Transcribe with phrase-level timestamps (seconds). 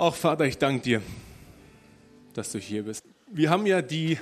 [0.00, 1.02] Auch Vater, ich danke dir,
[2.32, 3.04] dass du hier bist.
[3.30, 4.16] Wir haben ja die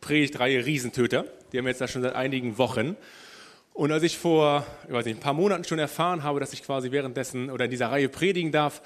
[0.00, 1.24] Predigtreihe Riesentöter.
[1.52, 2.96] Die haben wir jetzt da schon seit einigen Wochen.
[3.74, 6.64] Und als ich vor ich weiß nicht, ein paar Monaten schon erfahren habe, dass ich
[6.64, 8.82] quasi währenddessen oder in dieser Reihe predigen darf,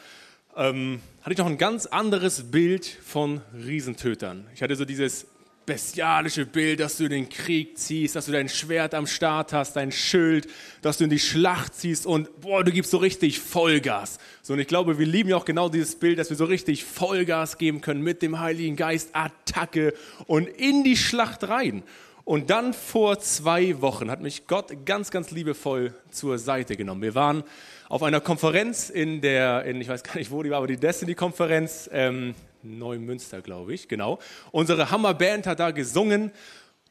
[0.55, 4.47] ähm, hatte ich noch ein ganz anderes Bild von Riesentötern.
[4.55, 5.27] Ich hatte so dieses
[5.67, 9.75] bestialische Bild, dass du in den Krieg ziehst, dass du dein Schwert am Start hast,
[9.75, 10.47] dein Schild,
[10.81, 14.19] dass du in die Schlacht ziehst und boah, du gibst so richtig Vollgas.
[14.43, 16.85] So, und ich glaube, wir lieben ja auch genau dieses Bild, dass wir so richtig
[16.85, 19.93] Vollgas geben können mit dem Heiligen Geist, Attacke
[20.27, 21.83] und in die Schlacht rein.
[22.25, 27.03] Und dann vor zwei Wochen hat mich Gott ganz, ganz liebevoll zur Seite genommen.
[27.03, 27.45] Wir waren
[27.89, 30.77] auf einer Konferenz in der, in, ich weiß gar nicht wo die war, aber die
[30.77, 32.35] Destiny-Konferenz, ähm,
[32.67, 34.19] Neumünster, glaube ich, genau.
[34.53, 36.33] Unsere Hammerband hat da gesungen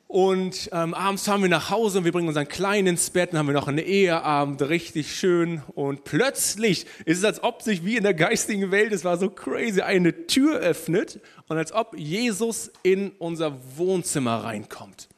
[0.07, 3.39] und ähm, abends fahren wir nach Hause und wir bringen unseren Kleinen ins Bett und
[3.39, 5.63] haben wir noch einen Eheabend, richtig schön.
[5.73, 9.29] Und plötzlich ist es, als ob sich wie in der geistigen Welt, es war so
[9.29, 15.09] crazy, eine Tür öffnet und als ob Jesus in unser Wohnzimmer reinkommt.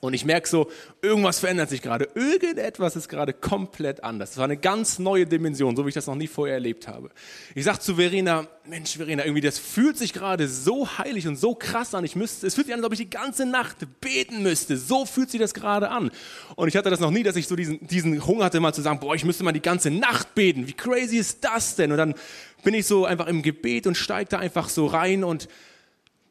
[0.00, 2.08] Und ich merke so, irgendwas verändert sich gerade.
[2.14, 4.30] Irgendetwas ist gerade komplett anders.
[4.30, 7.10] Das war eine ganz neue Dimension, so wie ich das noch nie vorher erlebt habe.
[7.54, 11.54] Ich sage zu Verena, Mensch, Verena, irgendwie das fühlt sich gerade so heilig und so
[11.54, 12.04] krass an.
[12.04, 14.76] Ich müsste, es fühlt sich an, als ob ich die ganze Nacht beten müsste.
[14.76, 16.10] So fühlt sich das gerade an.
[16.56, 18.82] Und ich hatte das noch nie, dass ich so diesen, diesen Hunger hatte, mal zu
[18.82, 20.66] sagen, boah, ich müsste mal die ganze Nacht beten.
[20.66, 21.90] Wie crazy ist das denn?
[21.90, 22.14] Und dann
[22.62, 25.48] bin ich so einfach im Gebet und steige da einfach so rein und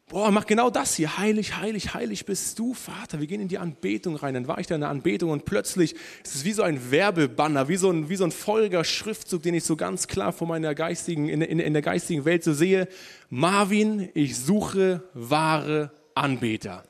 [0.08, 3.20] boah, mach genau das hier, heilig, heilig, heilig bist du, Vater.
[3.20, 4.34] Wir gehen in die Anbetung rein.
[4.34, 7.68] Dann war ich da in der Anbetung und plötzlich ist es wie so ein Werbebanner,
[7.68, 11.28] wie so ein, wie so ein Folger-Schriftzug, den ich so ganz klar vor meiner geistigen,
[11.28, 12.88] in, in, in der geistigen Welt so sehe.
[13.30, 16.84] Marvin, ich suche wahre Anbeter.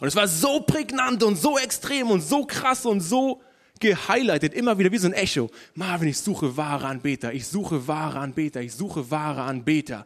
[0.00, 3.40] Und es war so prägnant und so extrem und so krass und so
[3.80, 5.50] gehighlightet, immer wieder wie so ein Echo.
[5.74, 10.04] Marvin, ich suche wahre Anbeter, ich suche wahre Anbeter, ich suche wahre Anbeter.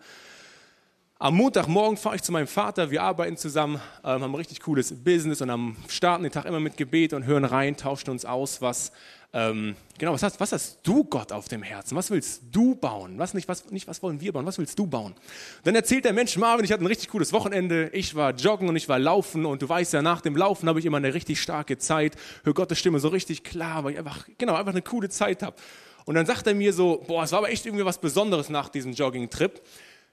[1.20, 4.94] Am Montagmorgen fahre ich zu meinem Vater, wir arbeiten zusammen, ähm, haben ein richtig cooles
[5.02, 8.62] Business und am starten den Tag immer mit Gebet und hören rein, tauschen uns aus,
[8.62, 8.92] was,
[9.32, 11.96] ähm, genau, was hast, was hast du Gott auf dem Herzen?
[11.96, 13.18] Was willst du bauen?
[13.18, 14.46] Was nicht, was, nicht, was wollen wir bauen?
[14.46, 15.12] Was willst du bauen?
[15.64, 18.76] Dann erzählt der Mensch, Marvin, ich hatte ein richtig cooles Wochenende, ich war joggen und
[18.76, 21.42] ich war laufen und du weißt ja, nach dem Laufen habe ich immer eine richtig
[21.42, 22.14] starke Zeit,
[22.44, 25.56] höre Gottes Stimme so richtig klar, weil ich einfach, genau, einfach eine coole Zeit habe.
[26.04, 28.68] Und dann sagt er mir so, boah, es war aber echt irgendwie was Besonderes nach
[28.68, 29.60] diesem Jogging-Trip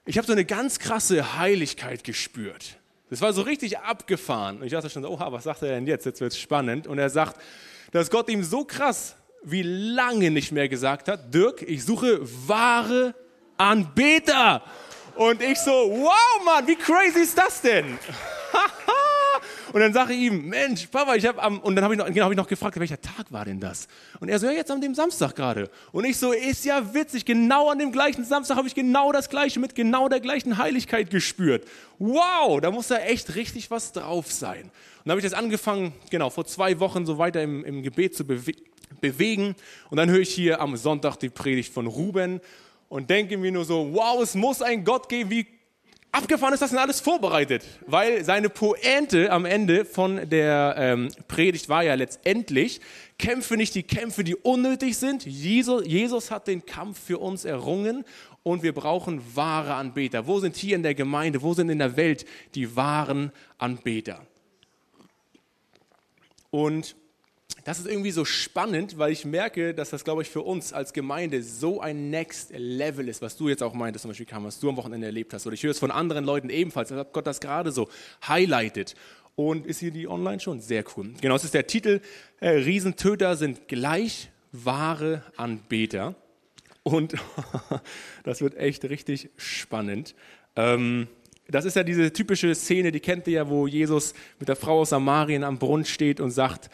[0.06, 2.78] ich habe so eine ganz krasse Heiligkeit gespürt.
[3.10, 4.58] Das war so richtig abgefahren.
[4.58, 6.06] Und ich dachte schon, oha, was sagt er denn jetzt?
[6.06, 6.86] Jetzt wird es spannend.
[6.86, 7.40] Und er sagt,
[7.92, 13.14] dass Gott ihm so krass wie lange nicht mehr gesagt hat, Dirk, ich suche wahre
[13.56, 14.62] Anbeter.
[15.14, 17.98] Und ich so, wow, Mann, wie crazy ist das denn?
[19.76, 22.06] Und dann sage ich ihm, Mensch, Papa, ich habe am, und dann habe ich, noch,
[22.06, 23.88] genau, hab ich noch gefragt, welcher Tag war denn das?
[24.20, 25.68] Und er so, ja, jetzt an dem Samstag gerade.
[25.92, 29.28] Und ich so, ist ja witzig, genau an dem gleichen Samstag habe ich genau das
[29.28, 31.68] Gleiche mit genau der gleichen Heiligkeit gespürt.
[31.98, 34.62] Wow, da muss da echt richtig was drauf sein.
[34.62, 34.70] Und
[35.04, 38.26] dann habe ich das angefangen, genau, vor zwei Wochen so weiter im, im Gebet zu
[38.26, 38.54] bewe
[39.02, 39.56] bewegen.
[39.90, 42.40] Und dann höre ich hier am Sonntag die Predigt von Ruben
[42.88, 45.46] und denke mir nur so, wow, es muss einen Gott geben, wie
[46.16, 51.68] abgefahren ist das denn alles vorbereitet, weil seine Pointe am Ende von der ähm, Predigt
[51.68, 52.80] war ja letztendlich,
[53.18, 55.26] kämpfe nicht die Kämpfe, die unnötig sind.
[55.26, 58.04] Jesus, Jesus hat den Kampf für uns errungen
[58.42, 60.26] und wir brauchen wahre Anbeter.
[60.26, 62.24] Wo sind hier in der Gemeinde, wo sind in der Welt
[62.54, 64.26] die wahren Anbeter?
[66.50, 66.96] Und
[67.66, 70.92] das ist irgendwie so spannend, weil ich merke, dass das, glaube ich, für uns als
[70.92, 74.60] Gemeinde so ein Next Level ist, was du jetzt auch meintest, zum Beispiel, kam, was
[74.60, 75.48] du am Wochenende erlebt hast.
[75.48, 77.88] Oder ich höre es von anderen Leuten ebenfalls, ob Gott das gerade so
[78.28, 78.94] highlightet.
[79.34, 80.60] Und ist hier die online schon?
[80.60, 81.12] Sehr cool.
[81.20, 82.00] Genau, das ist der Titel.
[82.38, 86.14] Äh, Riesentöter sind gleich wahre Anbeter.
[86.84, 87.16] Und
[88.22, 90.14] das wird echt richtig spannend.
[90.54, 91.08] Ähm,
[91.48, 94.82] das ist ja diese typische Szene, die kennt ihr ja, wo Jesus mit der Frau
[94.82, 96.70] aus Samarien am Brunnen steht und sagt,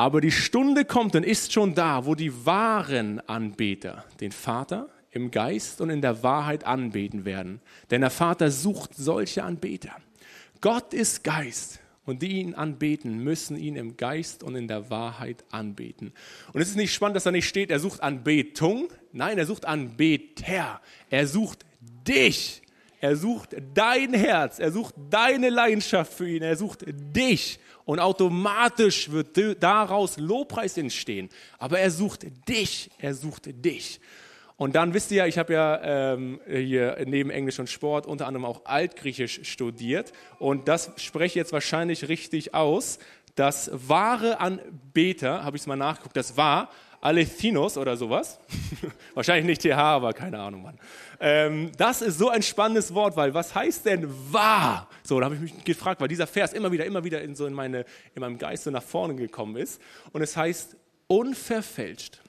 [0.00, 5.30] aber die Stunde kommt und ist schon da, wo die wahren Anbeter den Vater im
[5.30, 7.60] Geist und in der Wahrheit anbeten werden.
[7.90, 9.94] Denn der Vater sucht solche Anbeter.
[10.62, 15.44] Gott ist Geist und die ihn anbeten, müssen ihn im Geist und in der Wahrheit
[15.50, 16.14] anbeten.
[16.54, 18.88] Und es ist nicht spannend, dass da nicht steht, er sucht Anbetung.
[19.12, 20.80] Nein, er sucht Anbeter.
[21.10, 21.66] Er sucht
[22.08, 22.62] dich.
[23.02, 24.60] Er sucht dein Herz.
[24.60, 26.42] Er sucht deine Leidenschaft für ihn.
[26.42, 27.60] Er sucht dich
[27.90, 31.28] und automatisch wird daraus Lobpreis entstehen.
[31.58, 33.98] Aber er sucht dich, er sucht dich.
[34.56, 38.28] Und dann wisst ihr ja, ich habe ja ähm, hier neben Englisch und Sport unter
[38.28, 40.12] anderem auch Altgriechisch studiert.
[40.38, 43.00] Und das spreche ich jetzt wahrscheinlich richtig aus.
[43.34, 48.38] Das wahre Anbeter, habe ich es mal nachgeguckt, das war Alethinos oder sowas.
[49.14, 50.78] Wahrscheinlich nicht TH, aber keine Ahnung, Mann.
[51.18, 54.88] Ähm, das ist so ein spannendes Wort, weil was heißt denn wahr?
[55.02, 57.46] So, da habe ich mich gefragt, weil dieser Vers immer wieder, immer wieder in, so
[57.46, 59.80] in, meine, in meinem Geist so nach vorne gekommen ist.
[60.12, 60.76] Und es heißt
[61.06, 62.20] unverfälscht,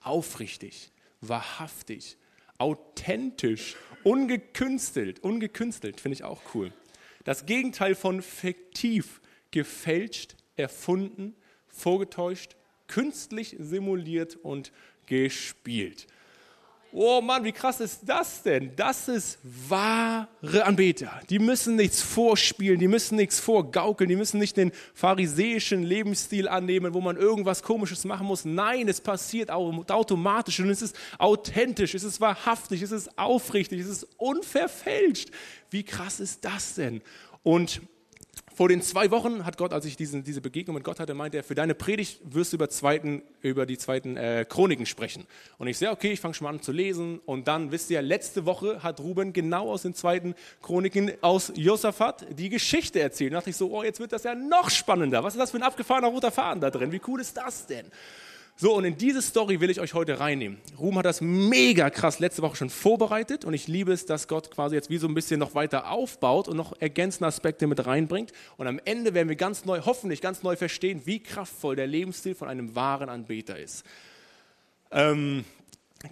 [0.00, 0.90] aufrichtig,
[1.20, 2.16] wahrhaftig,
[2.58, 5.20] authentisch, ungekünstelt.
[5.20, 6.72] Ungekünstelt finde ich auch cool.
[7.24, 9.20] Das Gegenteil von fiktiv,
[9.50, 11.36] gefälscht, erfunden,
[11.66, 12.56] vorgetäuscht,
[12.88, 14.72] künstlich simuliert und
[15.06, 16.06] gespielt.
[16.90, 18.74] Oh Mann, wie krass ist das denn?
[18.74, 20.26] Das ist wahre
[20.64, 21.20] Anbeter.
[21.28, 26.94] Die müssen nichts vorspielen, die müssen nichts vorgaukeln, die müssen nicht den pharisäischen Lebensstil annehmen,
[26.94, 28.46] wo man irgendwas Komisches machen muss.
[28.46, 33.88] Nein, es passiert automatisch und es ist authentisch, es ist wahrhaftig, es ist aufrichtig, es
[33.88, 35.30] ist unverfälscht.
[35.70, 37.02] Wie krass ist das denn?
[37.42, 37.82] Und
[38.58, 41.36] vor den zwei Wochen hat Gott, als ich diesen, diese Begegnung mit Gott hatte, meinte
[41.36, 45.28] er, für deine Predigt wirst du über, zweiten, über die zweiten äh, Chroniken sprechen.
[45.58, 47.20] Und ich sehe, okay, ich fange schon mal an zu lesen.
[47.24, 52.26] Und dann, wisst ihr, letzte Woche hat Ruben genau aus den zweiten Chroniken aus Josaphat
[52.36, 53.32] die Geschichte erzählt.
[53.32, 55.22] Da dachte ich so, oh, jetzt wird das ja noch spannender.
[55.22, 56.90] Was ist das für ein abgefahrener roter Faden da drin?
[56.90, 57.86] Wie cool ist das denn?
[58.60, 60.58] So, und in diese Story will ich euch heute reinnehmen.
[60.80, 64.50] Ruhm hat das mega krass letzte Woche schon vorbereitet und ich liebe es, dass Gott
[64.50, 68.32] quasi jetzt wie so ein bisschen noch weiter aufbaut und noch ergänzende Aspekte mit reinbringt.
[68.56, 72.34] Und am Ende werden wir ganz neu, hoffentlich ganz neu verstehen, wie kraftvoll der Lebensstil
[72.34, 73.84] von einem wahren Anbeter ist.
[74.90, 75.44] Ähm,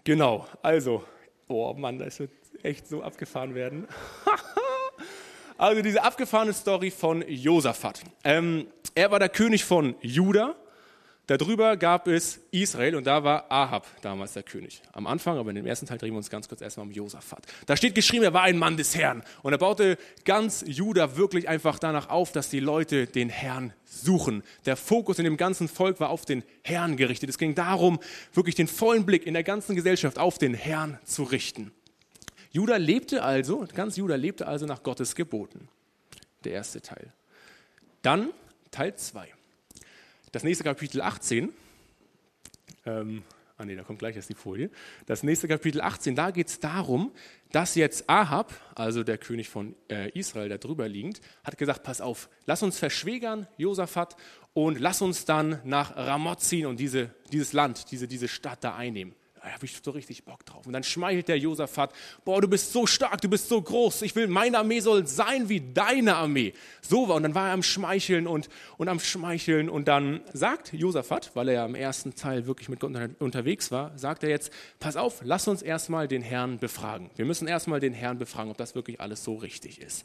[0.04, 1.02] genau, also,
[1.48, 2.30] oh Mann, das wird
[2.62, 3.88] echt so abgefahren werden.
[5.58, 8.04] also diese abgefahrene Story von Josaphat.
[8.22, 10.54] Ähm, er war der König von Juda
[11.28, 14.80] Darüber gab es Israel und da war Ahab damals der König.
[14.92, 17.44] Am Anfang, aber in dem ersten Teil drehen wir uns ganz kurz erstmal um Josaphat.
[17.66, 21.48] Da steht geschrieben, er war ein Mann des Herrn und er baute ganz Juda wirklich
[21.48, 24.44] einfach danach auf, dass die Leute den Herrn suchen.
[24.66, 27.28] Der Fokus in dem ganzen Volk war auf den Herrn gerichtet.
[27.28, 27.98] Es ging darum,
[28.32, 31.72] wirklich den vollen Blick in der ganzen Gesellschaft auf den Herrn zu richten.
[32.52, 35.68] Juda lebte also, ganz Juda lebte also nach Gottes Geboten.
[36.44, 37.12] Der erste Teil.
[38.02, 38.30] Dann
[38.70, 39.35] Teil 2.
[40.32, 41.52] Das nächste Kapitel 18,
[42.84, 43.22] ähm,
[43.56, 44.70] ah nee, da kommt gleich erst die Folie.
[45.06, 47.12] Das nächste Kapitel 18, da geht es darum,
[47.52, 52.00] dass jetzt Ahab, also der König von äh, Israel, da drüber liegend, hat gesagt, pass
[52.00, 54.16] auf, lass uns verschwägern, Josaphat,
[54.52, 58.74] und lass uns dann nach Ramoth ziehen und diese, dieses Land, diese, diese Stadt da
[58.74, 59.14] einnehmen
[59.46, 60.66] da habe ich so richtig Bock drauf.
[60.66, 61.92] Und dann schmeichelt der Josaphat,
[62.24, 65.48] boah, du bist so stark, du bist so groß, ich will, meine Armee soll sein
[65.48, 66.52] wie deine Armee.
[66.82, 70.72] So war, und dann war er am Schmeicheln und, und am Schmeicheln und dann sagt
[70.72, 74.52] Josaphat, weil er ja im ersten Teil wirklich mit Gott unterwegs war, sagt er jetzt,
[74.80, 77.10] pass auf, lass uns erstmal den Herrn befragen.
[77.14, 80.04] Wir müssen erstmal den Herrn befragen, ob das wirklich alles so richtig ist.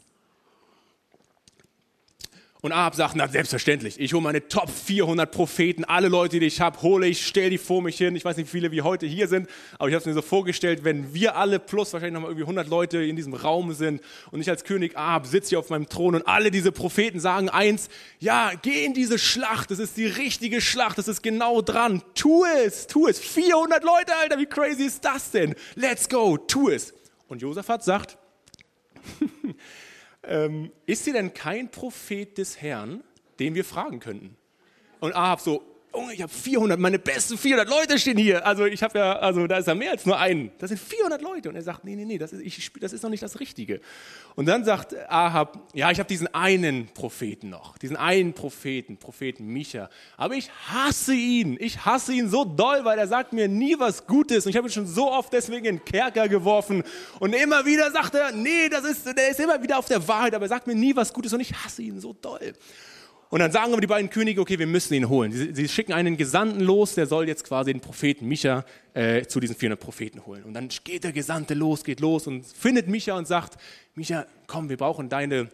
[2.64, 6.60] Und Ahab sagt, na selbstverständlich, ich hole meine Top 400 Propheten, alle Leute, die ich
[6.60, 8.14] habe, hole ich, stell die vor mich hin.
[8.14, 9.48] Ich weiß nicht, wie viele wie heute hier sind,
[9.80, 12.68] aber ich habe es mir so vorgestellt, wenn wir alle plus wahrscheinlich nochmal irgendwie 100
[12.68, 14.00] Leute in diesem Raum sind
[14.30, 17.48] und ich als König Ahab sitze hier auf meinem Thron und alle diese Propheten sagen
[17.48, 17.88] eins,
[18.20, 22.44] ja, geh in diese Schlacht, das ist die richtige Schlacht, das ist genau dran, tu
[22.44, 23.18] es, tu es.
[23.18, 25.56] 400 Leute, Alter, wie crazy ist das denn?
[25.74, 26.94] Let's go, tu es.
[27.26, 28.18] Und Josaphat sagt,
[30.24, 33.02] ähm, ist sie denn kein Prophet des Herrn,
[33.38, 34.36] den wir fragen könnten?
[35.00, 35.62] Und Ahab so,
[35.94, 38.46] Oh, ich habe 400, meine besten 400 Leute stehen hier.
[38.46, 40.50] Also ich habe ja, also da ist ja mehr als nur einen.
[40.58, 41.50] Das sind 400 Leute.
[41.50, 43.80] Und er sagt, nee, nee, nee, das ist, ich, das ist noch nicht das Richtige.
[44.34, 49.46] Und dann sagt Ahab, ja, ich habe diesen einen Propheten noch, diesen einen Propheten, Propheten
[49.46, 49.90] Micha.
[50.16, 51.58] Aber ich hasse ihn.
[51.60, 54.46] Ich hasse ihn so doll, weil er sagt mir nie was Gutes.
[54.46, 56.84] Und ich habe ihn schon so oft deswegen in den Kerker geworfen.
[57.20, 60.34] Und immer wieder sagt er, nee, das ist, der ist immer wieder auf der Wahrheit,
[60.34, 62.54] aber er sagt mir nie was Gutes und ich hasse ihn so doll.
[63.32, 65.32] Und dann sagen aber die beiden Könige, okay, wir müssen ihn holen.
[65.32, 68.62] Sie, sie schicken einen Gesandten los, der soll jetzt quasi den Propheten Micha
[68.92, 70.44] äh, zu diesen 400 Propheten holen.
[70.44, 73.56] Und dann geht der Gesandte los, geht los und findet Micha und sagt,
[73.94, 75.48] Micha, komm, wir brauchen deine,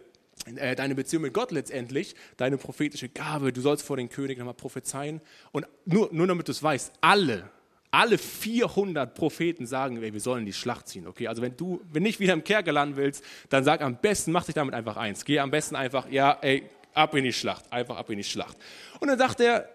[0.56, 4.54] äh, deine Beziehung mit Gott letztendlich, deine prophetische Gabe, du sollst vor den König nochmal
[4.54, 5.20] prophezeien.
[5.52, 7.48] Und nur, nur damit du es weißt, alle,
[7.92, 11.06] alle 400 Propheten sagen, ey, wir sollen die Schlacht ziehen.
[11.06, 14.32] Okay, also wenn du, wenn nicht wieder im Kerker landen willst, dann sag am besten,
[14.32, 15.24] mach dich damit einfach eins.
[15.24, 18.56] Geh am besten einfach, ja, ey, ab in die Schlacht, einfach ab in die Schlacht.
[19.00, 19.68] Und dann sagt er,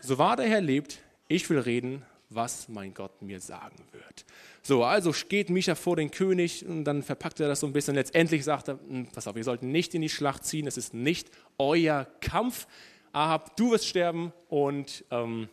[0.00, 4.24] so wahr der Herr lebt, ich will reden, was mein Gott mir sagen wird.
[4.62, 7.94] So, also geht Micha vor den König und dann verpackt er das so ein bisschen.
[7.94, 10.94] Letztendlich sagt er, hm, pass auf, ihr sollten nicht in die Schlacht ziehen, es ist
[10.94, 12.66] nicht euer Kampf.
[13.12, 15.48] Ahab, du wirst sterben und ähm,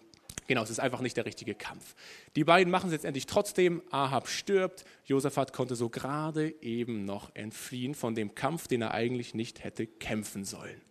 [0.50, 1.94] Genau, es ist einfach nicht der richtige Kampf.
[2.36, 3.84] Die beiden machen es letztendlich trotzdem.
[3.92, 4.84] Ahab stirbt.
[5.06, 9.86] Josaphat konnte so gerade eben noch entfliehen von dem Kampf, den er eigentlich nicht hätte
[9.86, 10.82] kämpfen sollen.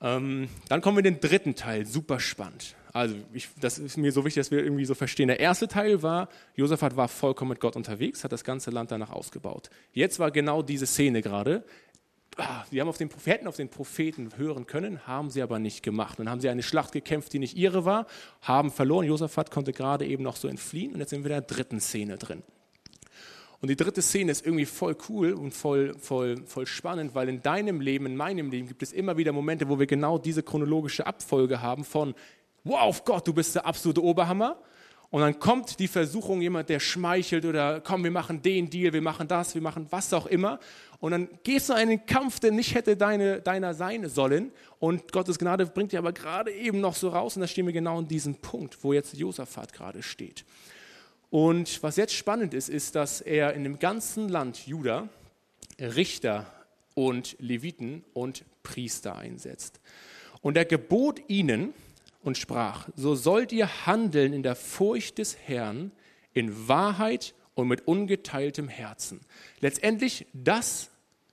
[0.00, 2.74] Ähm, dann kommen wir in den dritten Teil, super spannend.
[2.92, 5.28] Also ich, das ist mir so wichtig, dass wir irgendwie so verstehen.
[5.28, 9.10] Der erste Teil war, Josaphat war vollkommen mit Gott unterwegs, hat das ganze Land danach
[9.10, 9.70] ausgebaut.
[9.92, 11.62] Jetzt war genau diese Szene gerade.
[12.36, 15.82] Ah, sie haben auf den Propheten, auf den Propheten hören können, haben sie aber nicht
[15.82, 16.18] gemacht.
[16.18, 18.06] Dann haben sie eine Schlacht gekämpft, die nicht ihre war,
[18.40, 19.06] haben verloren.
[19.06, 22.16] Josaphat konnte gerade eben noch so entfliehen und jetzt sind wir in der dritten Szene
[22.18, 22.42] drin.
[23.60, 27.42] Und die dritte Szene ist irgendwie voll cool und voll, voll, voll spannend, weil in
[27.42, 31.06] deinem Leben, in meinem Leben gibt es immer wieder Momente, wo wir genau diese chronologische
[31.06, 32.14] Abfolge haben von,
[32.64, 34.56] wow, Gott, du bist der absolute Oberhammer.
[35.10, 39.02] Und dann kommt die Versuchung, jemand, der schmeichelt oder komm, wir machen den Deal, wir
[39.02, 40.60] machen das, wir machen was auch immer.
[41.00, 44.52] Und dann gehst du in einen Kampf, der nicht hätte deine, deiner sein sollen.
[44.78, 47.36] Und Gottes Gnade bringt dich aber gerade eben noch so raus.
[47.36, 50.44] Und da stehen wir genau in diesem Punkt, wo jetzt Josaphat gerade steht.
[51.30, 55.08] Und was jetzt spannend ist, ist, dass er in dem ganzen Land Juda
[55.80, 56.52] Richter
[56.94, 59.80] und Leviten und Priester einsetzt.
[60.42, 61.72] Und er gebot ihnen
[62.22, 65.92] und sprach, so sollt ihr handeln in der Furcht des Herrn,
[66.34, 69.20] in Wahrheit und mit ungeteiltem Herzen.
[69.60, 70.89] Letztendlich, das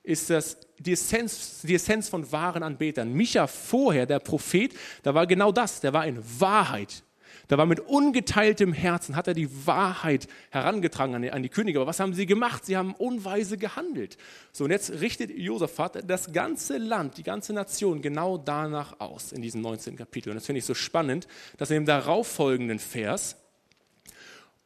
[0.08, 3.12] ist das, die, Essenz, die Essenz von wahren Anbetern.
[3.12, 7.02] Micha vorher, der Prophet, da war genau das, der war in Wahrheit
[7.48, 11.80] da war mit ungeteiltem Herzen, hat er die Wahrheit herangetragen an die, an die Könige.
[11.80, 12.66] Aber was haben sie gemacht?
[12.66, 14.18] Sie haben unweise gehandelt.
[14.52, 19.40] So, und jetzt richtet Josaphat das ganze Land, die ganze Nation genau danach aus in
[19.40, 19.96] diesem 19.
[19.96, 20.28] Kapitel.
[20.28, 23.36] Und das finde ich so spannend, dass in dem darauffolgenden Vers,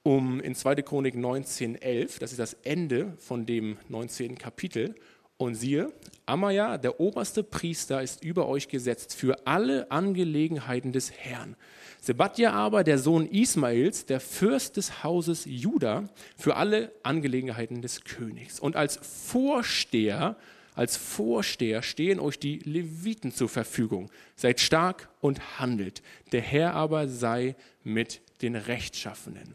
[0.03, 0.83] um in 2.
[0.83, 4.37] Chronik 19, 11, das ist das Ende von dem 19.
[4.37, 4.97] Kapitel,
[5.37, 5.93] und siehe,
[6.27, 11.57] Amaya, der oberste Priester, ist über euch gesetzt für alle Angelegenheiten des Herrn.
[12.01, 18.61] Sebadja aber, der Sohn Ismails, der Fürst des Hauses Juda, für alle Angelegenheiten des Königs.
[18.61, 20.37] Und als Vorsteher,
[20.75, 24.11] als Vorsteher stehen euch die Leviten zur Verfügung.
[24.37, 26.03] Seid stark und handelt.
[26.33, 29.55] Der Herr aber sei mit den Rechtschaffenen.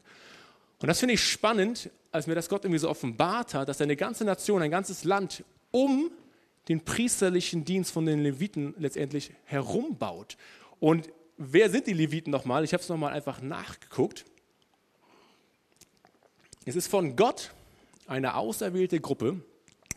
[0.79, 3.95] Und das finde ich spannend, als mir das Gott irgendwie so offenbart hat, dass eine
[3.95, 6.11] ganze Nation, ein ganzes Land um
[6.67, 10.37] den priesterlichen Dienst von den Leviten letztendlich herumbaut.
[10.79, 12.63] Und wer sind die Leviten nochmal?
[12.63, 14.25] Ich habe es nochmal einfach nachgeguckt.
[16.65, 17.53] Es ist von Gott
[18.07, 19.41] eine auserwählte Gruppe,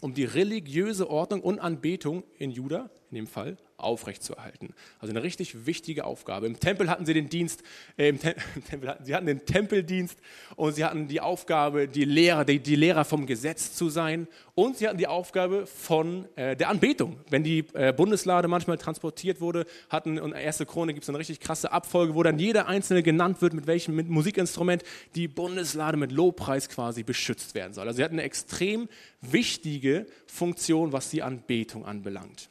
[0.01, 4.75] um die religiöse Ordnung und Anbetung in Juda, in dem Fall, aufrechtzuerhalten.
[4.99, 6.47] Also eine richtig wichtige Aufgabe.
[6.47, 7.63] Im Tempel hatten sie den Dienst,
[7.97, 10.19] äh, im, Tem im Tempel hatten, sie hatten den Tempeldienst
[10.57, 14.77] und sie hatten die Aufgabe, die Lehrer, die, die Lehrer vom Gesetz zu sein und
[14.77, 17.19] sie hatten die Aufgabe von äh, der Anbetung.
[17.31, 21.19] Wenn die äh, Bundeslade manchmal transportiert wurde, hatten in der ersten Krone gibt es eine
[21.19, 24.83] richtig krasse Abfolge, wo dann jeder einzelne genannt wird, mit welchem mit Musikinstrument
[25.15, 27.87] die Bundeslade mit Lobpreis quasi beschützt werden soll.
[27.87, 28.89] Also sie hatten eine extrem
[29.23, 32.50] wichtige Funktion, was die Anbetung anbelangt.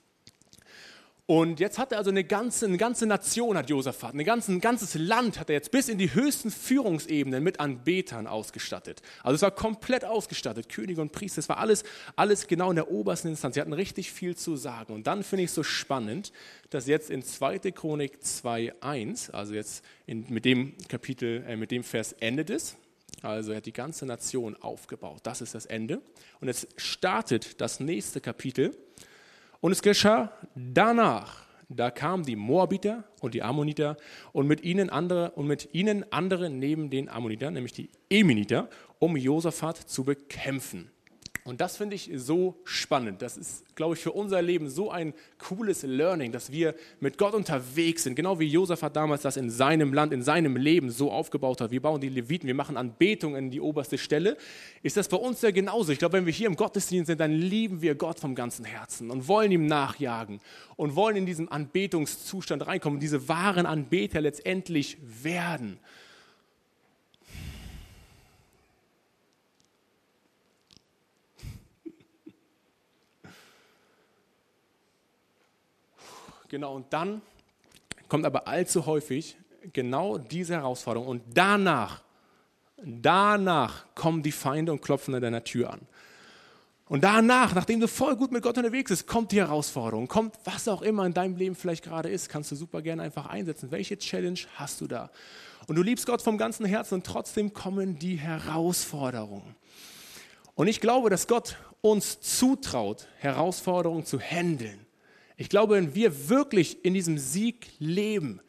[1.30, 4.62] Und jetzt hat er also eine ganze, eine ganze Nation, hat Josaphat, eine ganze, ein
[4.62, 9.04] ganzes Land hat er jetzt bis in die höchsten Führungsebenen mit Anbetern ausgestattet.
[9.22, 11.84] Also es war komplett ausgestattet, Könige und Priester, es war alles,
[12.16, 13.54] alles genau in der obersten Instanz.
[13.54, 14.92] Sie hatten richtig viel zu sagen.
[14.92, 16.32] Und dann finde ich es so spannend,
[16.72, 17.60] dass jetzt in 2.
[17.74, 22.76] Chronik 2.1, also jetzt in, mit dem Kapitel, äh, mit dem Vers endet es.
[23.22, 25.20] Also er hat die ganze Nation aufgebaut.
[25.22, 26.02] Das ist das Ende.
[26.42, 28.76] Und jetzt startet das nächste Kapitel
[29.62, 33.98] und es geschah danach, da kamen die Moabiter und die Ammoniter
[34.32, 39.16] und mit ihnen andere und mit ihnen andere neben den Ammonitern, nämlich die Eminiter, um
[39.16, 40.90] Josaphat zu bekämpfen.
[41.50, 43.24] Und das finde ich so spannend.
[43.24, 47.34] Das ist, glaube ich, für unser Leben so ein cooles Learning, dass wir mit Gott
[47.34, 48.14] unterwegs sind.
[48.14, 51.72] Genau wie Josaphat damals das in seinem Land, in seinem Leben so aufgebaut hat.
[51.72, 54.38] Wir bauen die Leviten, wir machen Anbetung in die oberste Stelle.
[54.84, 55.92] Ist das bei uns ja genauso.
[55.92, 59.10] Ich glaube, wenn wir hier im Gottesdienst sind, dann lieben wir Gott vom ganzen Herzen
[59.10, 60.42] und wollen ihm nachjagen
[60.76, 65.80] und wollen in diesen Anbetungszustand reinkommen, diese wahren Anbeter letztendlich werden.
[76.50, 77.22] Genau, und dann
[78.08, 79.38] kommt aber allzu häufig
[79.72, 81.08] genau diese Herausforderung.
[81.08, 82.02] Und danach,
[82.78, 85.82] danach kommen die Feinde und klopfen an deiner Tür an.
[86.88, 90.68] Und danach, nachdem du voll gut mit Gott unterwegs bist, kommt die Herausforderung, kommt was
[90.68, 93.70] auch immer in deinem Leben vielleicht gerade ist, kannst du super gerne einfach einsetzen.
[93.70, 95.12] Welche Challenge hast du da?
[95.68, 99.56] Und du liebst Gott vom ganzen Herzen und trotzdem kommen die Herausforderungen.
[100.56, 104.89] Und ich glaube, dass Gott uns zutraut, Herausforderungen zu handeln.
[105.40, 108.42] Ich glaube, wenn wir wirklich in diesem Sieg leben,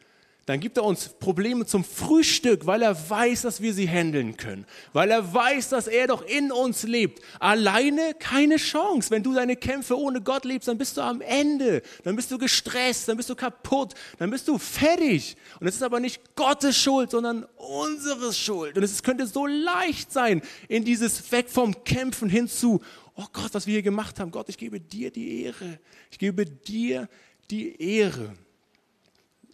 [0.47, 4.67] dann gibt er uns Probleme zum Frühstück, weil er weiß, dass wir sie handeln können,
[4.93, 7.23] weil er weiß, dass er doch in uns lebt.
[7.39, 9.13] Alleine keine Chance.
[9.13, 12.39] Wenn du deine Kämpfe ohne Gott lebst, dann bist du am Ende, dann bist du
[12.39, 15.37] gestresst, dann bist du kaputt, dann bist du fertig.
[15.61, 18.77] Und es ist aber nicht Gottes Schuld, sondern unsere Schuld.
[18.77, 22.81] Und es könnte so leicht sein, in dieses Weg vom Kämpfen hinzu,
[23.21, 24.31] oh Gott, was wir hier gemacht haben.
[24.31, 25.79] Gott, ich gebe dir die Ehre.
[26.11, 27.09] Ich gebe dir
[27.51, 28.35] die Ehre.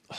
[0.09, 0.15] Oh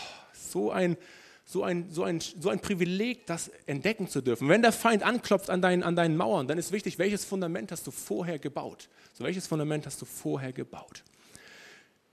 [0.52, 0.98] so ein,
[1.46, 4.50] so ein, so ein, so ein Privileg, das entdecken zu dürfen.
[4.50, 7.88] Wenn der Feind anklopft an deinen, an deinen Mauern, dann ist wichtig, welches Fundament hast
[7.88, 8.90] du vorher gebaut?
[9.14, 11.04] So welches Fundament hast du vorher gebaut?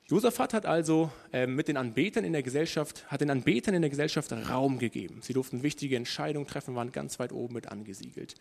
[0.06, 3.90] Josaphat hat also äh, mit den Anbetern in der Gesellschaft, hat den Anbetern in der
[3.90, 5.20] Gesellschaft Raum gegeben.
[5.22, 8.34] Sie durften wichtige Entscheidungen treffen, waren ganz weit oben mit angesiedelt.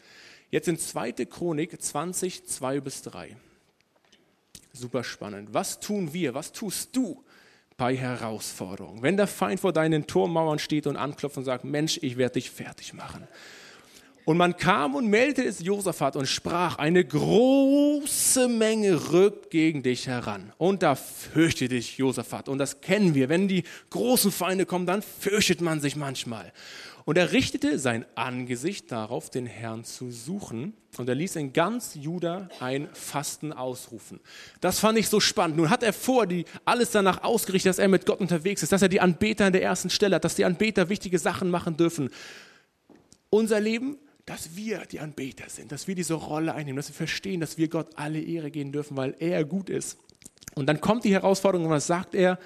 [0.52, 1.14] Jetzt in 2.
[1.26, 3.38] Chronik 20, 2 bis 3.
[4.74, 5.54] Super spannend.
[5.54, 6.34] Was tun wir?
[6.34, 7.24] Was tust du,
[7.78, 9.02] bei Herausforderungen.
[9.02, 12.52] Wenn der Feind vor deinen Turmmauern steht und anklopft und sagt, Mensch, ich werde dich
[12.52, 13.28] fertig machen.
[14.26, 20.08] Und man kam und meldete es Josaphat und sprach, eine große Menge rückt gegen dich
[20.08, 20.54] heran.
[20.58, 22.48] Und da fürchtete dich Josaphat.
[22.48, 23.28] Und das kennen wir.
[23.28, 26.54] Wenn die großen Feinde kommen, dann fürchtet man sich manchmal.
[27.06, 30.74] Und er richtete sein Angesicht darauf, den Herrn zu suchen.
[30.98, 34.22] Und er ließ in ganz Juda ein Fasten ausrufen.
[34.62, 35.58] Das fand ich so spannend.
[35.58, 38.82] Nun hat er vor, die, alles danach ausgerichtet, dass er mit Gott unterwegs ist, dass
[38.82, 42.10] er die Anbeter an der ersten Stelle hat, dass die Anbeter wichtige Sachen machen dürfen.
[43.30, 47.40] Unser Leben, dass wir die Anbeter sind, dass wir diese Rolle einnehmen, dass wir verstehen,
[47.40, 49.98] dass wir Gott alle Ehre geben dürfen, weil er gut ist.
[50.56, 52.40] Und dann kommt die Herausforderung und was sagt er?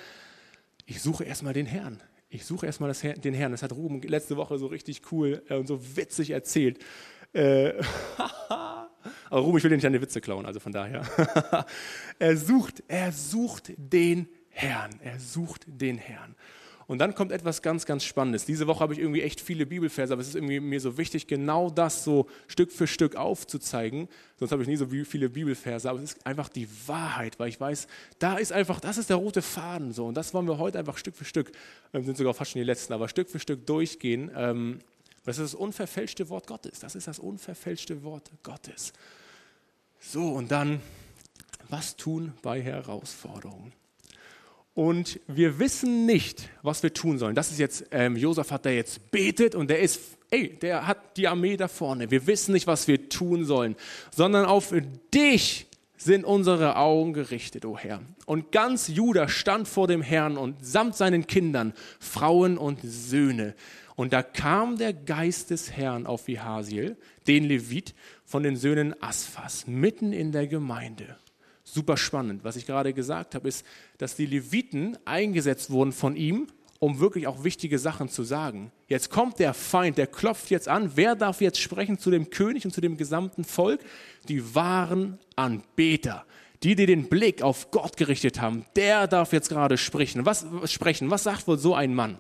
[0.86, 3.52] Ich suche erstmal den Herrn ich suche erstmal das, den Herrn.
[3.52, 6.80] Das hat Ruben letzte Woche so richtig cool äh, und so witzig erzählt.
[7.34, 7.74] Äh,
[8.50, 11.04] aber Ruben, ich will dir nicht die Witze klauen, also von daher.
[12.20, 14.92] er sucht, er sucht den Herrn.
[15.02, 16.36] Er sucht den Herrn.
[16.88, 18.46] Und dann kommt etwas ganz, ganz Spannendes.
[18.46, 21.28] Diese Woche habe ich irgendwie echt viele Bibelverse, aber es ist irgendwie mir so wichtig,
[21.28, 24.08] genau das so Stück für Stück aufzuzeigen.
[24.38, 27.60] Sonst habe ich nie so viele Bibelverse, aber es ist einfach die Wahrheit, weil ich
[27.60, 27.88] weiß,
[28.20, 30.06] da ist einfach, das ist der rote Faden so.
[30.06, 31.52] Und das wollen wir heute einfach Stück für Stück,
[31.94, 34.32] ähm, sind sogar fast schon die letzten, aber Stück für Stück durchgehen.
[34.34, 34.80] Ähm,
[35.26, 36.80] das ist das unverfälschte Wort Gottes.
[36.80, 38.94] Das ist das unverfälschte Wort Gottes.
[40.00, 40.80] So, und dann,
[41.68, 43.74] was tun bei Herausforderungen?
[44.78, 47.34] Und wir wissen nicht, was wir tun sollen.
[47.34, 51.28] Das ist jetzt ähm, Josaphat, der jetzt betet und der ist, ey, der hat die
[51.28, 52.12] Armee da vorne.
[52.12, 53.76] Wir wissen nicht, was wir tun sollen,
[54.12, 54.76] sondern auf
[55.12, 55.66] dich
[55.98, 58.04] sind unsere Augen gerichtet, o oh Herr.
[58.28, 63.56] Und ganz Juda stand vor dem Herrn und samt seinen Kindern, Frauen und Söhne.
[63.96, 69.66] Und da kam der Geist des Herrn auf Vihasiel, den Levit von den Söhnen Asphas,
[69.66, 71.18] mitten in der Gemeinde
[71.74, 72.44] super spannend.
[72.44, 73.66] Was ich gerade gesagt habe, ist,
[73.98, 76.48] dass die Leviten eingesetzt wurden von ihm,
[76.80, 78.72] um wirklich auch wichtige Sachen zu sagen.
[78.88, 80.92] Jetzt kommt der Feind, der klopft jetzt an.
[80.96, 83.82] Wer darf jetzt sprechen zu dem König und zu dem gesamten Volk?
[84.28, 86.26] Die wahren Anbeter.
[86.64, 90.26] Die, die den Blick auf Gott gerichtet haben, der darf jetzt gerade sprechen.
[90.26, 91.12] Was, sprechen?
[91.12, 92.20] Was sagt wohl so ein Mann?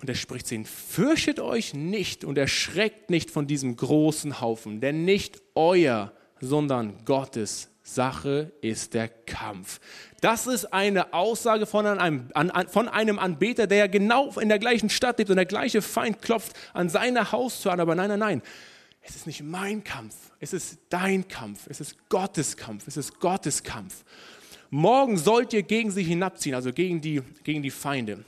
[0.00, 4.80] Und er spricht zu ihnen, fürchtet euch nicht und erschreckt nicht von diesem großen Haufen,
[4.80, 9.80] denn nicht euer sondern Gottes Sache ist der Kampf.
[10.20, 12.28] Das ist eine Aussage von einem,
[12.68, 16.20] von einem Anbeter, der ja genau in der gleichen Stadt lebt und der gleiche Feind
[16.20, 17.80] klopft an seine Haustür an.
[17.80, 18.42] Aber nein, nein, nein.
[19.00, 20.14] Es ist nicht mein Kampf.
[20.38, 21.66] Es ist dein Kampf.
[21.68, 22.86] Es ist Gottes Kampf.
[22.86, 24.04] Es ist Gottes Kampf.
[24.70, 28.24] Morgen sollt ihr gegen sie hinabziehen, also gegen die, gegen die Feinde.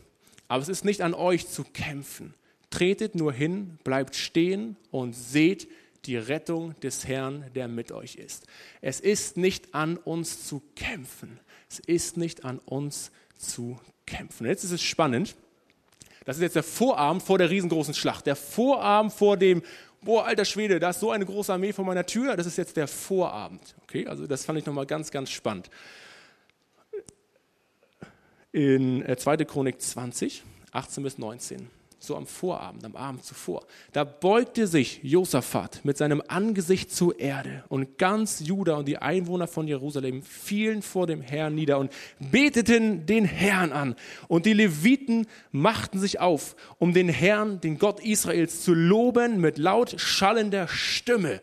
[0.48, 2.34] Aber es ist nicht an euch zu kämpfen.
[2.70, 5.68] Tretet nur hin, bleibt stehen und seht,
[6.06, 8.46] die Rettung des Herrn, der mit euch ist.
[8.80, 11.38] Es ist nicht an uns zu kämpfen.
[11.68, 14.46] Es ist nicht an uns zu kämpfen.
[14.46, 15.36] Jetzt ist es spannend.
[16.24, 18.26] Das ist jetzt der Vorabend vor der riesengroßen Schlacht.
[18.26, 19.62] Der Vorabend vor dem,
[20.02, 22.36] boah, alter Schwede, da ist so eine große Armee vor meiner Tür.
[22.36, 23.74] Das ist jetzt der Vorabend.
[23.82, 25.70] Okay, also das fand ich nochmal ganz, ganz spannend.
[28.52, 29.34] In 2.
[29.34, 31.70] Äh, Chronik 20, 18 bis 19
[32.02, 33.66] so am Vorabend, am Abend zuvor.
[33.92, 39.46] Da beugte sich Josaphat mit seinem Angesicht zur Erde und ganz Juda und die Einwohner
[39.46, 43.96] von Jerusalem fielen vor dem Herrn nieder und beteten den Herrn an.
[44.28, 49.58] Und die Leviten machten sich auf, um den Herrn, den Gott Israels, zu loben mit
[49.58, 51.42] laut schallender Stimme.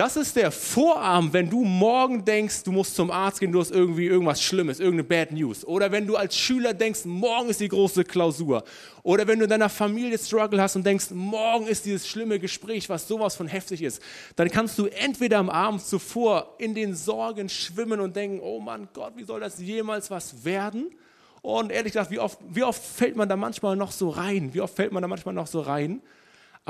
[0.00, 3.70] Das ist der Vorabend, wenn du morgen denkst, du musst zum Arzt gehen, du hast
[3.70, 5.62] irgendwie irgendwas Schlimmes, irgendeine Bad News.
[5.62, 8.64] Oder wenn du als Schüler denkst, morgen ist die große Klausur.
[9.02, 12.88] Oder wenn du in deiner Familie Struggle hast und denkst, morgen ist dieses schlimme Gespräch,
[12.88, 14.00] was sowas von heftig ist.
[14.36, 18.88] Dann kannst du entweder am Abend zuvor in den Sorgen schwimmen und denken, oh Mann
[18.94, 20.86] Gott, wie soll das jemals was werden?
[21.42, 24.54] Und ehrlich gesagt, wie oft, wie oft fällt man da manchmal noch so rein?
[24.54, 26.00] Wie oft fällt man da manchmal noch so rein?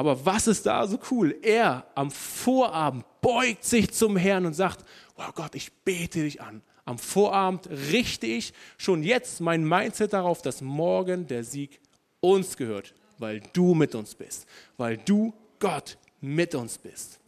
[0.01, 1.37] Aber was ist da so cool?
[1.43, 4.83] Er am Vorabend beugt sich zum Herrn und sagt,
[5.17, 6.63] oh Gott, ich bete dich an.
[6.87, 11.83] Am Vorabend richte ich schon jetzt mein Mindset darauf, dass morgen der Sieg
[12.21, 14.47] uns gehört, weil du mit uns bist,
[14.79, 17.21] weil du Gott mit uns bist.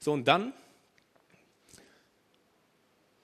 [0.00, 0.52] So, und dann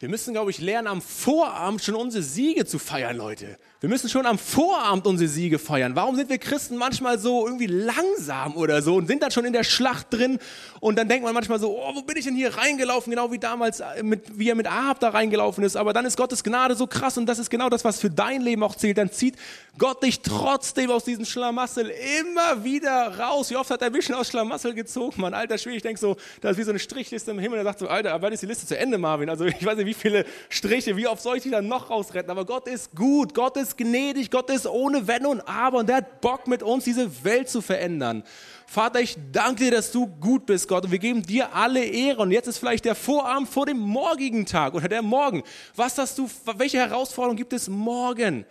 [0.00, 3.58] wir müssen, glaube ich, lernen, am Vorabend schon unsere Siege zu feiern, Leute.
[3.80, 5.94] Wir müssen schon am Vorabend unsere Siege feiern.
[5.94, 9.52] Warum sind wir Christen manchmal so irgendwie langsam oder so und sind dann schon in
[9.52, 10.38] der Schlacht drin
[10.80, 13.38] und dann denkt man manchmal so, oh, wo bin ich denn hier reingelaufen, genau wie
[13.38, 15.76] damals, äh, mit, wie er mit Ahab da reingelaufen ist.
[15.76, 18.40] Aber dann ist Gottes Gnade so krass und das ist genau das, was für dein
[18.40, 18.96] Leben auch zählt.
[18.96, 19.36] Dann zieht
[19.76, 23.50] Gott dich trotzdem aus diesem Schlamassel immer wieder raus.
[23.50, 25.34] Wie oft hat er schon aus Schlamassel gezogen, Mann?
[25.34, 27.58] Alter Schwede, ich denke so, da ist wie so eine Strichliste im Himmel.
[27.58, 29.28] Er sagt so, Alter, wann ist die Liste zu Ende, Marvin?
[29.28, 32.30] Also ich weiß nicht, wie viele Striche, wie oft soll ich die dann noch rausretten?
[32.30, 35.96] Aber Gott ist gut, Gott ist gnädig, Gott ist ohne Wenn und Aber und der
[35.96, 38.22] hat Bock mit uns diese Welt zu verändern.
[38.66, 42.22] Vater, ich danke dir, dass du gut bist, Gott, und wir geben dir alle Ehre.
[42.22, 45.42] Und jetzt ist vielleicht der Vorabend vor dem morgigen Tag oder der Morgen.
[45.74, 48.46] Was hast du, welche Herausforderungen gibt es morgen?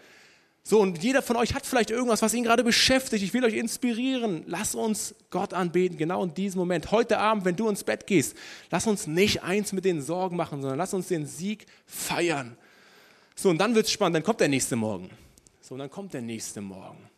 [0.63, 3.23] So, und jeder von euch hat vielleicht irgendwas, was ihn gerade beschäftigt.
[3.23, 4.43] Ich will euch inspirieren.
[4.45, 6.91] Lass uns Gott anbeten, genau in diesem Moment.
[6.91, 8.35] Heute Abend, wenn du ins Bett gehst,
[8.69, 12.55] lass uns nicht eins mit den Sorgen machen, sondern lass uns den Sieg feiern.
[13.35, 15.09] So, und dann wird es spannend, dann kommt der nächste Morgen.
[15.61, 17.08] So, und dann kommt der nächste Morgen.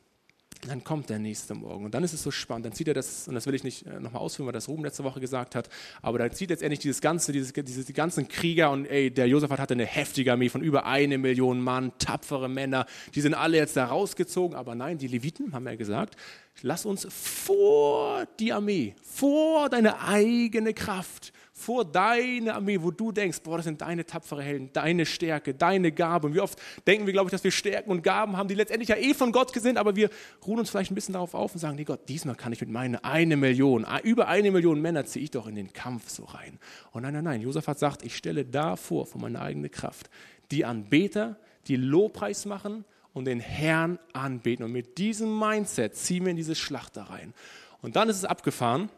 [0.67, 1.85] Dann kommt der nächste Morgen.
[1.85, 2.67] Und dann ist es so spannend.
[2.67, 4.83] Dann zieht er das, und das will ich nicht äh, nochmal ausführen, weil das Ruben
[4.83, 5.69] letzte Woche gesagt hat,
[6.01, 9.59] aber dann zieht letztendlich dieses ganze, dieses, diese, die ganzen Krieger und ey, der Josaphat
[9.59, 13.75] hatte eine heftige Armee von über eine Million Mann, tapfere Männer, die sind alle jetzt
[13.75, 16.15] da rausgezogen, aber nein, die Leviten haben ja gesagt,
[16.61, 23.41] lass uns vor die Armee, vor deine eigene Kraft, vor deine Armee, wo du denkst,
[23.43, 26.27] boah, das sind deine tapfere Helden, deine Stärke, deine Gabe.
[26.27, 28.89] Und wie oft denken wir, glaube ich, dass wir Stärken und Gaben haben, die letztendlich
[28.89, 30.09] ja eh von Gott sind, aber wir
[30.45, 32.69] ruhen uns vielleicht ein bisschen darauf auf und sagen, nee Gott, diesmal kann ich mit
[32.69, 36.57] meinen eine Million, über eine Million Männer ziehe ich doch in den Kampf so rein.
[36.91, 40.09] Und nein, nein, nein, Josaphat sagt, ich stelle da vor, von meiner eigenen Kraft,
[40.51, 41.37] die Anbeter,
[41.67, 44.65] die Lobpreis machen und den Herrn anbeten.
[44.65, 47.33] Und mit diesem Mindset ziehen wir in diese Schlacht da rein.
[47.81, 48.89] Und dann ist es abgefahren.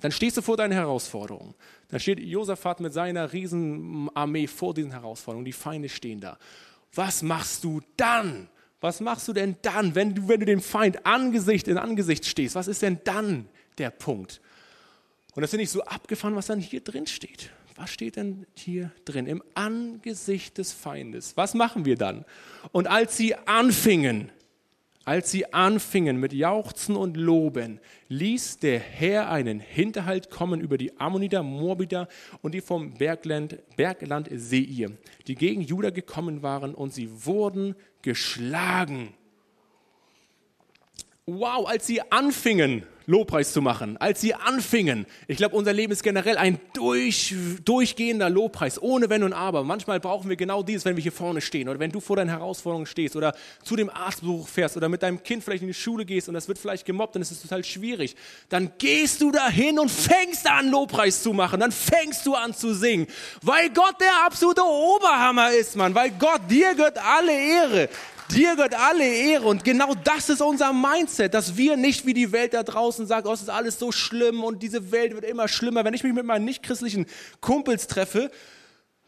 [0.00, 1.54] Dann stehst du vor deinen Herausforderungen.
[1.88, 5.44] Dann steht Josaphat mit seiner Riesenarmee vor diesen Herausforderungen.
[5.44, 6.38] Die Feinde stehen da.
[6.94, 8.48] Was machst du dann?
[8.80, 12.54] Was machst du denn dann, wenn du, wenn du dem Feind Angesicht in Angesicht stehst?
[12.54, 14.40] Was ist denn dann der Punkt?
[15.34, 17.50] Und das finde ich so abgefahren, was dann hier drin steht.
[17.76, 19.26] Was steht denn hier drin?
[19.26, 21.36] Im Angesicht des Feindes.
[21.36, 22.24] Was machen wir dann?
[22.72, 24.30] Und als sie anfingen,
[25.06, 30.98] als sie anfingen mit Jauchzen und Loben, ließ der Herr einen Hinterhalt kommen über die
[30.98, 32.08] Ammoniter, Morbiter
[32.42, 34.90] und die vom Bergland, Bergland Seir,
[35.28, 39.14] die gegen Juda gekommen waren, und sie wurden geschlagen.
[41.28, 45.06] Wow, als sie anfingen, Lobpreis zu machen, als sie anfingen.
[45.26, 47.34] Ich glaube, unser Leben ist generell ein durch,
[47.64, 49.64] durchgehender Lobpreis, ohne Wenn und Aber.
[49.64, 52.28] Manchmal brauchen wir genau dieses, wenn wir hier vorne stehen oder wenn du vor deinen
[52.28, 53.34] Herausforderungen stehst oder
[53.64, 56.46] zu dem Arztbesuch fährst oder mit deinem Kind vielleicht in die Schule gehst und das
[56.46, 58.14] wird vielleicht gemobbt und es ist total schwierig.
[58.48, 61.58] Dann gehst du dahin und fängst an, Lobpreis zu machen.
[61.58, 63.08] Dann fängst du an zu singen,
[63.42, 65.92] weil Gott der absolute Oberhammer ist, Mann.
[65.92, 67.88] Weil Gott, dir gehört alle Ehre.
[68.34, 72.32] Dir gehört alle Ehre und genau das ist unser Mindset, dass wir nicht wie die
[72.32, 75.46] Welt da draußen sagt, oh, es ist alles so schlimm und diese Welt wird immer
[75.46, 75.84] schlimmer.
[75.84, 77.06] Wenn ich mich mit meinen nicht-christlichen
[77.40, 78.30] Kumpels treffe,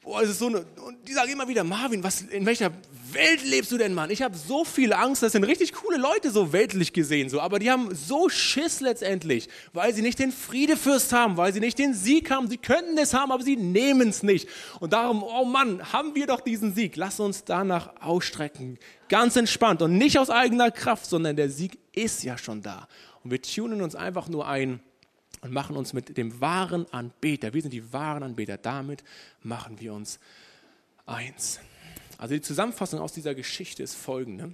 [0.03, 2.71] boah, es ist so eine, und die sagen immer wieder, Marvin, was, in welcher
[3.13, 4.11] Welt lebst du denn, Mann?
[4.11, 7.59] Ich habe so viel Angst, das sind richtig coole Leute, so weltlich gesehen, so, aber
[7.59, 11.95] die haben so Schiss letztendlich, weil sie nicht den Friedefürst haben, weil sie nicht den
[11.95, 12.49] Sieg haben.
[12.49, 14.49] Sie könnten es haben, aber sie nehmen es nicht.
[14.81, 16.97] Und darum, oh Mann, haben wir doch diesen Sieg.
[16.97, 18.79] Lass uns danach ausstrecken.
[19.09, 22.89] Ganz entspannt und nicht aus eigener Kraft, sondern der Sieg ist ja schon da.
[23.25, 24.81] Und wir tunen uns einfach nur ein
[25.41, 29.05] und machen uns mit dem wahren Anbeter, wir sind die wahren Anbeter, damit
[29.43, 30.19] machen wir uns
[31.07, 31.61] eins.
[32.19, 34.53] Also die Zusammenfassung aus dieser Geschichte ist folgende.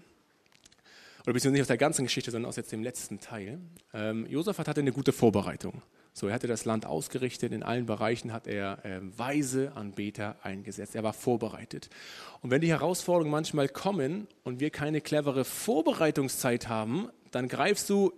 [1.22, 3.58] Oder beziehungsweise nicht aus der ganzen Geschichte, sondern aus jetzt dem letzten Teil.
[3.94, 5.82] Ähm, Josaphat hatte eine gute Vorbereitung.
[6.12, 10.94] So, er hatte das Land ausgerichtet, in allen Bereichen hat er äh, weise Anbeter eingesetzt.
[10.94, 11.88] Er war vorbereitet.
[12.42, 18.12] Und wenn die Herausforderungen manchmal kommen und wir keine clevere Vorbereitungszeit haben, dann greifst du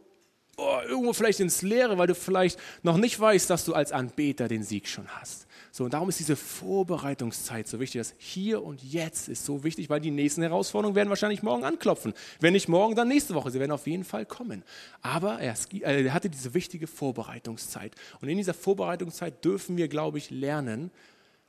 [0.56, 4.48] oh, irgendwo vielleicht ins Leere, weil du vielleicht noch nicht weißt, dass du als Anbeter
[4.48, 5.45] den Sieg schon hast.
[5.76, 8.00] So, und darum ist diese Vorbereitungszeit so wichtig.
[8.00, 12.14] Das Hier und Jetzt ist so wichtig, weil die nächsten Herausforderungen werden wahrscheinlich morgen anklopfen.
[12.40, 13.50] Wenn nicht morgen, dann nächste Woche.
[13.50, 14.64] Sie werden auf jeden Fall kommen.
[15.02, 17.94] Aber er, er hatte diese wichtige Vorbereitungszeit.
[18.22, 20.90] Und in dieser Vorbereitungszeit dürfen wir, glaube ich, lernen,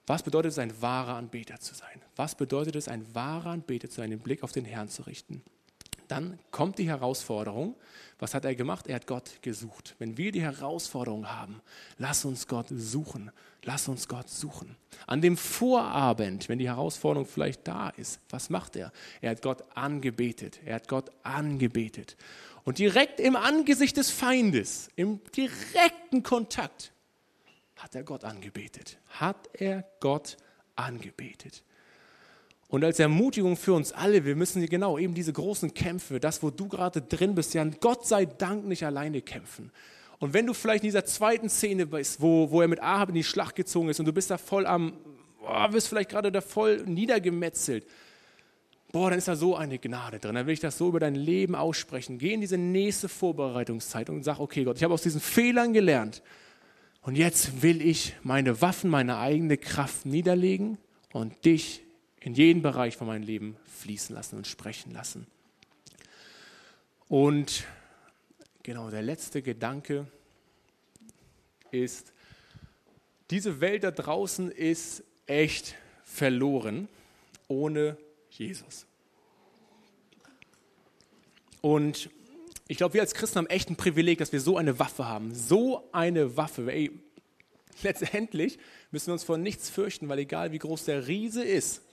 [0.07, 2.01] Was bedeutet es, ein wahrer Anbeter zu sein?
[2.15, 5.43] Was bedeutet es, ein wahrer Anbeter zu sein, den Blick auf den Herrn zu richten?
[6.07, 7.75] Dann kommt die Herausforderung.
[8.19, 8.87] Was hat er gemacht?
[8.87, 9.95] Er hat Gott gesucht.
[9.99, 11.61] Wenn wir die Herausforderung haben,
[11.97, 13.31] lass uns Gott suchen.
[13.63, 14.77] Lass uns Gott suchen.
[15.07, 18.93] An dem Vorabend, wenn die Herausforderung vielleicht da ist, was macht er?
[19.19, 20.59] Er hat Gott angebetet.
[20.63, 22.15] Er hat Gott angebetet.
[22.63, 26.93] Und direkt im Angesicht des Feindes, im direkten Kontakt,
[27.75, 28.97] hat er Gott angebetet.
[29.07, 30.37] Hat er Gott
[30.75, 31.63] angebetet.
[32.69, 36.49] Und als Ermutigung für uns alle, wir müssen genau eben diese großen Kämpfe, das, wo
[36.49, 39.71] du gerade drin bist, ja, Gott sei Dank nicht alleine kämpfen.
[40.19, 43.15] Und wenn du vielleicht in dieser zweiten Szene bist, wo, wo er mit Ahab in
[43.15, 44.93] die Schlacht gezogen ist und du bist da voll am,
[45.39, 47.85] boah, wirst vielleicht gerade da voll niedergemetzelt,
[48.91, 50.35] boah, dann ist da so eine Gnade drin.
[50.35, 52.17] Dann will ich das so über dein Leben aussprechen.
[52.17, 56.21] Geh in diese nächste Vorbereitungszeit und sag, okay Gott, ich habe aus diesen Fehlern gelernt.
[57.01, 60.77] Und jetzt will ich meine Waffen, meine eigene Kraft niederlegen
[61.13, 61.86] und dich
[62.27, 65.27] in jeden Bereich von meinem Leben fließen lassen und sprechen lassen.
[67.07, 67.63] Und
[68.63, 70.07] genau, der letzte Gedanke
[71.71, 72.11] ist,
[73.29, 76.89] diese Welt da draußen ist echt verloren
[77.47, 77.95] ohne
[78.29, 78.85] Jesus.
[81.61, 82.09] Und
[82.67, 85.33] ich glaube, wir als Christen haben echt ein Privileg, dass wir so eine Waffe haben.
[85.33, 86.69] So eine Waffe.
[86.69, 86.91] Ey,
[87.83, 88.59] letztendlich
[88.91, 91.83] müssen wir uns vor nichts fürchten, weil egal wie groß der Riese ist,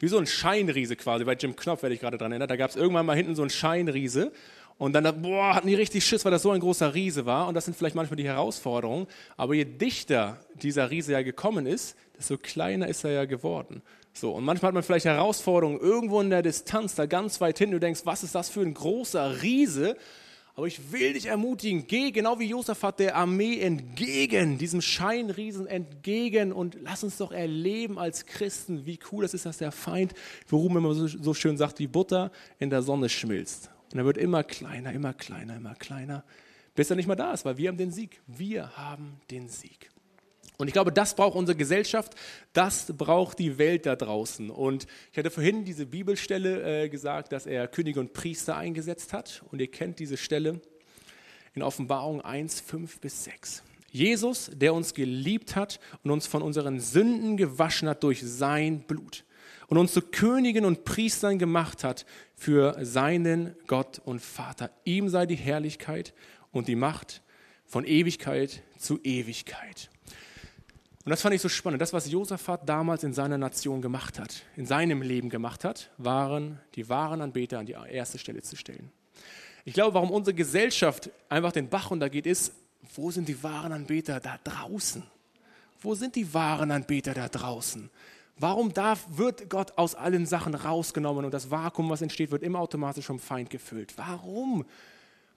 [0.00, 2.70] wie so ein Scheinriese quasi, bei Jim Knopf werde ich gerade dran erinnert, da gab
[2.70, 4.32] es irgendwann mal hinten so einen Scheinriese.
[4.78, 7.48] Und dann, boah, hatten die richtig Schiss, weil das so ein großer Riese war.
[7.48, 11.96] Und das sind vielleicht manchmal die Herausforderungen, aber je dichter dieser Riese ja gekommen ist,
[12.16, 13.82] desto kleiner ist er ja geworden.
[14.14, 17.74] So, und manchmal hat man vielleicht Herausforderungen irgendwo in der Distanz, da ganz weit hinten,
[17.74, 19.98] du denkst, was ist das für ein großer Riese?
[20.54, 26.52] Aber ich will dich ermutigen, geh genau wie Josaphat der Armee entgegen, diesem Scheinriesen entgegen
[26.52, 30.12] und lass uns doch erleben als Christen, wie cool es ist, dass der Feind,
[30.48, 33.70] worum immer so, so schön sagt, wie Butter in der Sonne schmilzt.
[33.92, 36.24] Und er wird immer kleiner, immer kleiner, immer kleiner,
[36.74, 38.20] bis er nicht mehr da ist, weil wir haben den Sieg.
[38.26, 39.90] Wir haben den Sieg.
[40.60, 42.14] Und ich glaube, das braucht unsere Gesellschaft,
[42.52, 44.50] das braucht die Welt da draußen.
[44.50, 49.42] Und ich hatte vorhin diese Bibelstelle äh, gesagt, dass er Könige und Priester eingesetzt hat.
[49.50, 50.60] Und ihr kennt diese Stelle
[51.54, 53.62] in Offenbarung 1, 5 bis 6.
[53.90, 59.24] Jesus, der uns geliebt hat und uns von unseren Sünden gewaschen hat durch sein Blut
[59.70, 64.70] und uns zu Königen und Priestern gemacht hat für seinen Gott und Vater.
[64.84, 66.12] Ihm sei die Herrlichkeit
[66.50, 67.22] und die Macht
[67.66, 69.90] von Ewigkeit zu Ewigkeit.
[71.04, 71.80] Und das fand ich so spannend.
[71.80, 76.60] Das, was Josaphat damals in seiner Nation gemacht hat, in seinem Leben gemacht hat, waren
[76.74, 78.92] die wahren Anbeter an die erste Stelle zu stellen.
[79.64, 82.52] Ich glaube, warum unsere Gesellschaft einfach den Bach runtergeht, ist,
[82.94, 85.02] wo sind die wahren Anbeter da draußen?
[85.80, 87.88] Wo sind die wahren Anbeter da draußen?
[88.36, 92.58] Warum darf, wird Gott aus allen Sachen rausgenommen und das Vakuum, was entsteht, wird immer
[92.60, 93.96] automatisch vom Feind gefüllt?
[93.96, 94.64] Warum?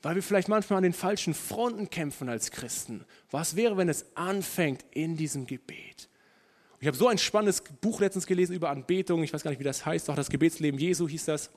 [0.04, 3.06] Weil wir vielleicht manchmal an den falschen Fronten kämpfen als Christen.
[3.32, 6.10] Was wäre, wenn es anfängt in diesem Gebet?
[6.82, 9.24] Ich habe so ein spannendes Buch letztens gelesen über Anbetung.
[9.24, 10.10] Ich weiß gar nicht, wie das heißt.
[10.10, 11.50] Auch das Gebetsleben Jesu hieß das.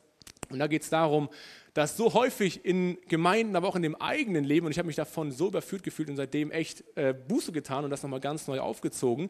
[0.49, 1.29] Und da geht es darum,
[1.75, 4.97] dass so häufig in Gemeinden, aber auch in dem eigenen Leben, und ich habe mich
[4.97, 8.61] davon so überführt gefühlt und seitdem echt äh, Buße getan und das nochmal ganz neu
[8.61, 9.29] aufgezogen.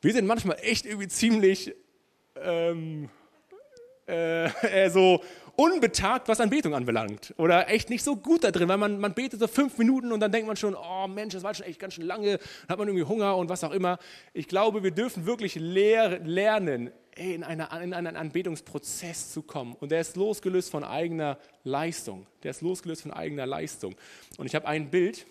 [0.00, 1.74] Wir sind manchmal echt irgendwie ziemlich
[2.40, 3.10] ähm,
[4.08, 4.46] äh,
[4.84, 5.22] äh, so
[5.56, 7.34] unbetagt, was Anbetung anbelangt.
[7.38, 10.20] Oder echt nicht so gut da drin, weil man, man betet so fünf Minuten und
[10.20, 12.78] dann denkt man schon, oh Mensch, das war schon echt ganz schön lange, dann hat
[12.78, 13.98] man irgendwie Hunger und was auch immer.
[14.32, 19.74] Ich glaube, wir dürfen wirklich lehr lernen, in, eine, in einen Anbetungsprozess zu kommen.
[19.80, 22.26] Und der ist losgelöst von eigener Leistung.
[22.42, 23.94] Der ist losgelöst von eigener Leistung.
[24.36, 25.26] Und ich habe ein Bild,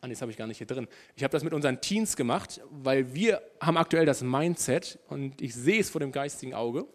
[0.00, 0.86] Ah, das habe ich gar nicht hier drin.
[1.16, 5.52] Ich habe das mit unseren Teens gemacht, weil wir haben aktuell das Mindset und ich
[5.52, 6.86] sehe es vor dem geistigen Auge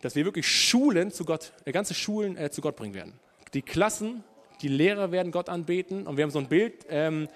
[0.00, 3.12] dass wir wirklich Schulen zu Gott, äh, ganze Schulen äh, zu Gott bringen werden.
[3.54, 4.24] Die Klassen,
[4.62, 7.28] die Lehrer werden Gott anbeten und wir haben so ein Bild, ähm,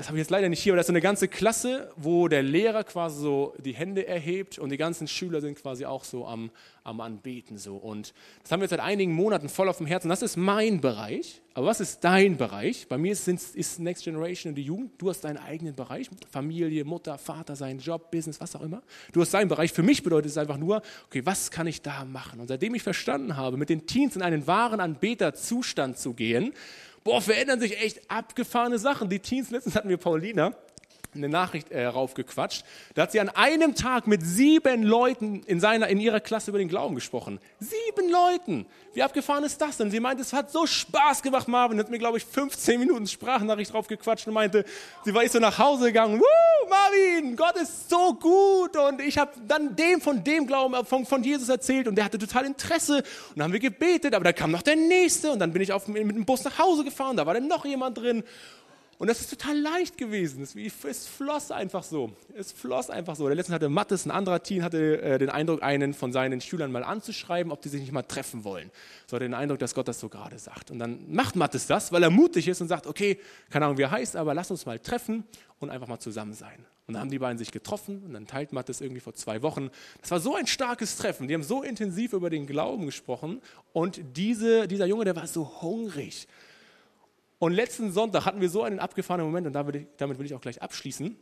[0.00, 2.42] das habe ich jetzt leider nicht hier, aber das ist eine ganze Klasse, wo der
[2.42, 6.50] Lehrer quasi so die Hände erhebt und die ganzen Schüler sind quasi auch so am,
[6.84, 7.58] am Anbeten.
[7.58, 7.76] So.
[7.76, 10.08] Und das haben wir seit einigen Monaten voll auf dem Herzen.
[10.08, 11.42] Das ist mein Bereich.
[11.52, 12.86] Aber was ist dein Bereich?
[12.88, 14.92] Bei mir ist, ist Next Generation und die Jugend.
[14.96, 16.08] Du hast deinen eigenen Bereich.
[16.30, 18.82] Familie, Mutter, Vater, seinen Job, Business, was auch immer.
[19.12, 19.70] Du hast deinen Bereich.
[19.70, 22.40] Für mich bedeutet es einfach nur, okay, was kann ich da machen?
[22.40, 26.54] Und seitdem ich verstanden habe, mit den Teens in einen wahren Anbeterzustand zu gehen,
[27.04, 29.08] boah, verändern sich echt abgefahrene Sachen.
[29.08, 30.54] Die Teens, letztens hatten wir Paulina,
[31.14, 32.64] eine Nachricht äh, raufgequatscht.
[32.94, 36.58] Da hat sie an einem Tag mit sieben Leuten in, seiner, in ihrer Klasse über
[36.58, 37.40] den Glauben gesprochen.
[37.58, 38.66] Sieben Leuten!
[38.92, 39.90] Wie abgefahren ist das denn?
[39.90, 41.78] Sie meinte, es hat so Spaß gemacht, Marvin.
[41.78, 44.64] Hat mir, glaube ich, 15 Minuten Sprachnachricht draufgequatscht und meinte,
[45.04, 46.20] sie war so nach Hause gegangen.
[46.20, 48.76] Woo, Marvin, Gott ist so gut.
[48.76, 52.04] Und ich habe dann dem von dem Glauben äh, von, von Jesus erzählt und der
[52.04, 52.98] hatte total Interesse.
[52.98, 53.04] Und
[53.36, 55.86] dann haben wir gebetet, aber dann kam noch der Nächste und dann bin ich auf,
[55.86, 58.24] mit dem Bus nach Hause gefahren, da war dann noch jemand drin.
[59.00, 60.42] Und das ist total leicht gewesen.
[60.42, 62.12] Es, es, floss einfach so.
[62.36, 63.28] Es floss einfach so.
[63.28, 66.70] Der letzte hatte Mattes, ein anderer Team hatte äh, den Eindruck, einen von seinen Schülern
[66.70, 68.70] mal anzuschreiben, ob die sich nicht mal treffen wollen.
[69.06, 70.70] So hatte den Eindruck, dass Gott das so gerade sagt.
[70.70, 73.84] Und dann macht Mattes das, weil er mutig ist und sagt, okay, keine Ahnung, wie
[73.84, 75.24] er heißt, aber lass uns mal treffen
[75.60, 76.66] und einfach mal zusammen sein.
[76.86, 79.70] Und dann haben die beiden sich getroffen und dann teilt Mattes irgendwie vor zwei Wochen.
[80.02, 81.26] Das war so ein starkes Treffen.
[81.26, 83.40] Die haben so intensiv über den Glauben gesprochen
[83.72, 86.28] und diese, dieser Junge, der war so hungrig.
[87.40, 90.42] Und letzten Sonntag hatten wir so einen abgefahrenen Moment und damit, damit will ich auch
[90.42, 91.16] gleich abschließen.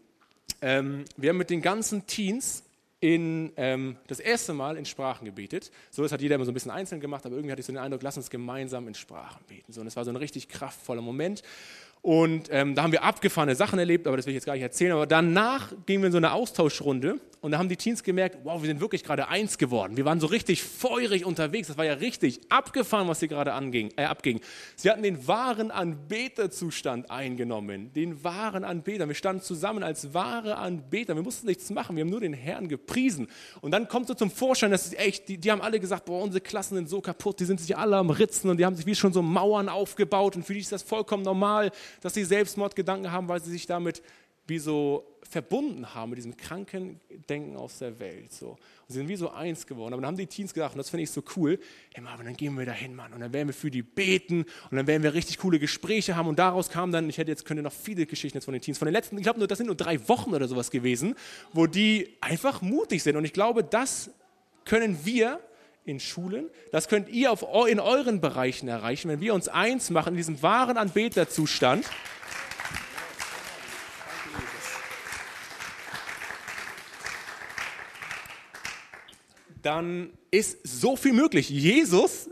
[0.61, 2.65] Ähm, wir haben mit den ganzen Teens
[2.99, 5.71] in, ähm, das erste Mal in Sprachen gebetet.
[5.93, 7.73] So, das hat jeder immer so ein bisschen einzeln gemacht, aber irgendwie hatte ich so
[7.73, 9.73] den Eindruck, lass uns gemeinsam in Sprachen beten.
[9.73, 11.45] So, und es war so ein richtig kraftvoller Moment.
[12.03, 14.63] Und ähm, da haben wir abgefahrene Sachen erlebt, aber das will ich jetzt gar nicht
[14.63, 14.93] erzählen.
[14.93, 18.61] Aber danach gingen wir in so eine Austauschrunde und da haben die Teens gemerkt, wow,
[18.61, 19.97] wir sind wirklich gerade eins geworden.
[19.97, 21.69] Wir waren so richtig feurig unterwegs.
[21.69, 24.41] Das war ja richtig abgefahren, was hier gerade anging, äh, abging.
[24.75, 27.93] Sie hatten den wahren Anbeterzustand eingenommen.
[27.93, 29.07] Den wahren Anbeter.
[29.07, 31.15] Wir standen zusammen als wahre Anbeter.
[31.15, 31.95] Wir mussten nichts machen.
[31.95, 33.29] Wir haben nur den Herrn gepriesen.
[33.61, 36.41] Und dann kommt so zum Vorschein, dass echt, die, die haben alle gesagt, boah, unsere
[36.41, 37.39] Klassen sind so kaputt.
[37.39, 40.35] Die sind sich alle am Ritzen und die haben sich wie schon so Mauern aufgebaut.
[40.35, 41.71] Und für die ist das vollkommen normal
[42.01, 44.03] dass sie Selbstmordgedanken haben, weil sie sich damit
[44.49, 46.99] wie so verbunden haben mit diesem kranken
[47.29, 48.33] Denken aus der Welt.
[48.33, 48.53] So.
[48.53, 49.93] Und sie sind wie so eins geworden.
[49.93, 51.59] Aber dann haben die Teens gedacht, und das finde ich so cool,
[51.95, 53.13] hey Marvin, dann gehen wir da hin, Mann.
[53.13, 56.29] Und dann werden wir für die beten und dann werden wir richtig coole Gespräche haben.
[56.29, 58.79] Und daraus kam dann, ich hätte jetzt, könnte noch viele Geschichten jetzt von den Teens,
[58.79, 61.15] von den letzten, ich glaube, das sind nur drei Wochen oder sowas gewesen,
[61.53, 63.17] wo die einfach mutig sind.
[63.17, 64.11] Und ich glaube, das
[64.65, 65.41] können wir
[65.89, 66.51] in Schulen.
[66.71, 70.43] Das könnt ihr auf, in euren Bereichen erreichen, wenn wir uns eins machen in diesem
[70.43, 71.87] wahren Anbeterzustand.
[79.63, 81.49] Dann ist so viel möglich.
[81.49, 82.31] Jesus,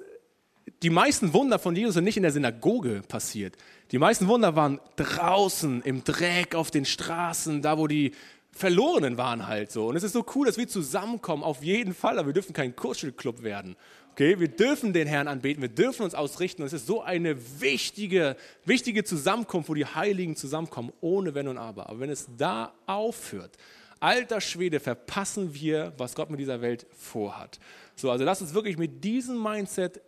[0.83, 3.57] die meisten Wunder von Jesus sind nicht in der Synagoge passiert.
[3.92, 8.12] Die meisten Wunder waren draußen im Dreck auf den Straßen, da wo die
[8.57, 9.88] Verlorenen waren halt so.
[9.88, 12.75] Und es ist so cool, dass wir zusammenkommen, auf jeden Fall, aber wir dürfen kein
[12.75, 13.77] Kuschelclub werden.
[14.12, 16.62] Okay, wir dürfen den Herrn anbeten, wir dürfen uns ausrichten.
[16.62, 21.59] Und es ist so eine wichtige, wichtige Zusammenkunft, wo die Heiligen zusammenkommen, ohne Wenn und
[21.59, 21.90] Aber.
[21.90, 23.59] Aber wenn es da aufhört,
[24.01, 27.59] alter Schwede, verpassen wir, was Gott mit dieser Welt vorhat.
[27.95, 30.01] So, also lass uns wirklich mit diesem Mindset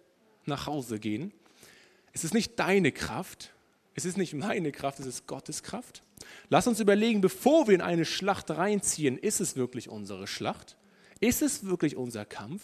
[0.47, 1.35] nach Hause gehen.
[2.15, 3.53] Es ist nicht deine Kraft,
[3.95, 6.03] es ist nicht meine Kraft, es ist Gottes Kraft.
[6.49, 10.77] Lass uns überlegen, bevor wir in eine Schlacht reinziehen, ist es wirklich unsere Schlacht?
[11.21, 12.63] Ist es wirklich unser Kampf?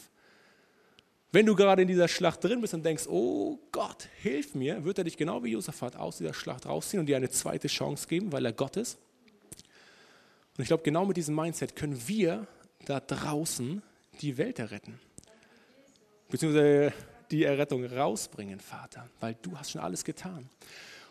[1.33, 4.99] Wenn du gerade in dieser Schlacht drin bist und denkst, oh Gott, hilf mir, wird
[4.99, 8.31] er dich genau wie Josaphat aus dieser Schlacht rausziehen und dir eine zweite Chance geben,
[8.31, 8.99] weil er Gott ist?
[10.57, 12.47] Und ich glaube, genau mit diesem Mindset können wir
[12.85, 13.83] da draußen
[14.21, 15.01] die Welt erretten.
[16.29, 16.93] Beziehungsweise
[17.33, 20.49] die Errettung rausbringen, Vater, weil du hast schon alles getan.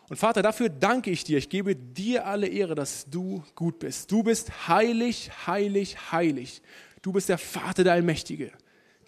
[0.09, 1.37] Und Vater, dafür danke ich dir.
[1.37, 4.11] Ich gebe dir alle Ehre, dass du gut bist.
[4.11, 6.61] Du bist heilig, heilig, heilig.
[7.01, 8.51] Du bist der Vater der Allmächtige,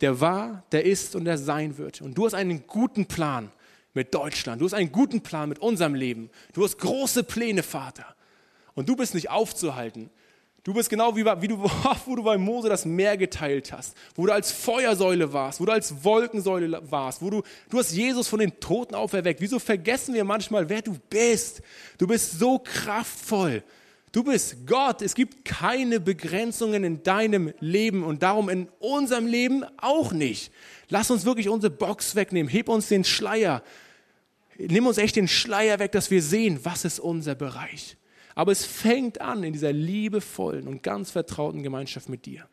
[0.01, 2.01] der war, der ist und der sein wird.
[2.01, 3.51] Und du hast einen guten Plan
[3.93, 4.61] mit Deutschland.
[4.61, 6.29] Du hast einen guten Plan mit unserem Leben.
[6.53, 8.15] Du hast große Pläne, Vater.
[8.73, 10.09] Und du bist nicht aufzuhalten.
[10.65, 11.63] Du bist genau wie, wie du,
[12.05, 15.71] wo du bei Mose das Meer geteilt hast, wo du als Feuersäule warst, wo du
[15.71, 19.41] als Wolkensäule warst, wo du, du hast Jesus von den Toten auferweckt.
[19.41, 21.61] Wieso vergessen wir manchmal, wer du bist?
[21.99, 23.61] Du bist so kraftvoll.
[24.11, 25.03] Du bist Gott.
[25.03, 30.51] Es gibt keine Begrenzungen in deinem Leben und darum in unserem Leben auch nicht.
[30.89, 32.49] Lass uns wirklich unsere Box wegnehmen.
[32.49, 33.61] Heb uns den Schleier.
[34.57, 37.97] Nimm uns echt den Schleier weg, dass wir sehen, was ist unser Bereich.
[38.35, 42.47] Aber es fängt an in dieser liebevollen und ganz vertrauten Gemeinschaft mit dir,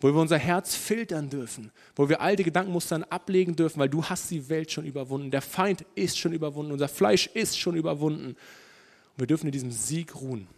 [0.00, 4.30] wo wir unser Herz filtern dürfen, wo wir alte Gedankenmustern ablegen dürfen, weil du hast
[4.30, 8.28] die Welt schon überwunden, der Feind ist schon überwunden, unser Fleisch ist schon überwunden.
[8.28, 10.48] Und wir dürfen in diesem Sieg ruhen.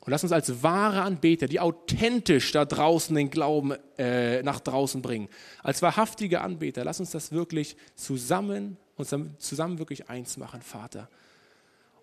[0.00, 5.02] Und lass uns als wahre Anbeter, die authentisch da draußen den Glauben äh, nach draußen
[5.02, 5.28] bringen,
[5.62, 11.10] als wahrhaftige Anbeter, lass uns das wirklich zusammen, uns zusammen wirklich eins machen, Vater.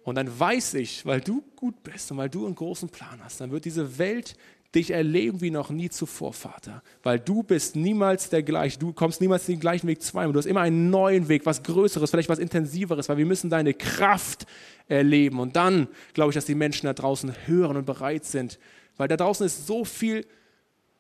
[0.08, 3.42] Und dann weiß ich, weil du gut bist und weil du einen großen Plan hast,
[3.42, 4.38] dann wird diese Welt
[4.74, 6.82] dich erleben wie noch nie zuvor, Vater.
[7.04, 10.32] Weil du bist niemals der gleiche, du kommst niemals den gleichen Weg zweimal.
[10.32, 13.74] Du hast immer einen neuen Weg, was Größeres, vielleicht was Intensiveres, weil wir müssen deine
[13.74, 14.46] Kraft
[14.88, 15.42] erleben.
[15.42, 18.60] Und dann glaube ich, dass die Menschen da draußen hören und bereit sind.
[18.96, 20.26] Weil da draußen ist so viel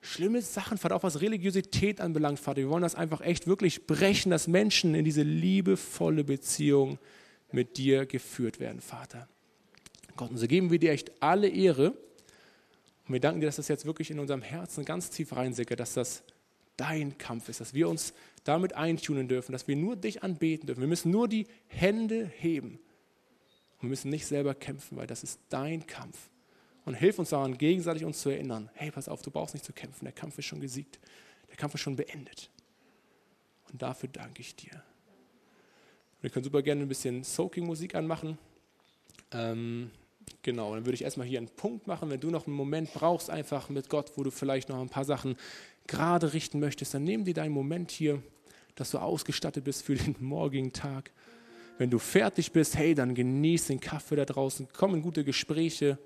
[0.01, 2.57] schlimme Sachen, Vater, auch was Religiosität anbelangt, Vater.
[2.57, 6.99] Wir wollen das einfach echt wirklich brechen, dass Menschen in diese liebevolle Beziehung
[7.51, 9.27] mit dir geführt werden, Vater.
[10.15, 13.67] Gott, und so geben wir dir echt alle Ehre Und wir danken dir, dass das
[13.67, 16.23] jetzt wirklich in unserem Herzen ganz tief reinsickert, dass das
[16.75, 20.81] dein Kampf ist, dass wir uns damit eintunen dürfen, dass wir nur dich anbeten dürfen.
[20.81, 22.79] Wir müssen nur die Hände heben.
[23.77, 26.29] Und wir müssen nicht selber kämpfen, weil das ist dein Kampf.
[26.85, 29.73] Und hilf uns daran, gegenseitig uns zu erinnern, hey, pass auf, du brauchst nicht zu
[29.73, 30.99] kämpfen, der Kampf ist schon gesiegt,
[31.49, 32.49] der Kampf ist schon beendet.
[33.71, 34.83] Und dafür danke ich dir.
[36.21, 38.39] Wir können super gerne ein bisschen Soaking-Musik anmachen.
[39.31, 39.91] Ähm,
[40.41, 42.09] genau, dann würde ich erstmal hier einen Punkt machen.
[42.09, 45.05] Wenn du noch einen Moment brauchst, einfach mit Gott, wo du vielleicht noch ein paar
[45.05, 45.37] Sachen
[45.85, 48.21] gerade richten möchtest, dann nimm dir deinen Moment hier,
[48.75, 51.11] dass du ausgestattet bist für den morgigen Tag.
[51.77, 55.99] Wenn du fertig bist, hey, dann genieß den Kaffee da draußen, komm in gute Gespräche.